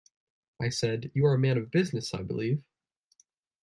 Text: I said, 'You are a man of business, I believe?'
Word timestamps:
I 0.59 0.69
said, 0.69 1.11
'You 1.13 1.27
are 1.27 1.35
a 1.35 1.37
man 1.37 1.59
of 1.59 1.69
business, 1.69 2.11
I 2.15 2.23
believe?' 2.23 2.63